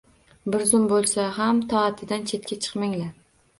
[0.55, 3.15] Bir zum boʻlsa ham toatidan chetga chiqmanglar.